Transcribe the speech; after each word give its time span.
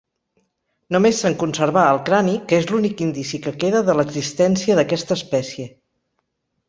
Només 0.95 1.19
se'n 1.25 1.35
conservà 1.43 1.83
el 1.89 1.99
crani, 2.07 2.33
que 2.53 2.59
és 2.63 2.67
l'únic 2.71 3.03
indici 3.09 3.43
que 3.45 3.55
queda 3.65 3.83
de 3.91 3.99
l'existència 4.01 4.79
d'aquesta 4.81 5.19
espècie. 5.21 5.69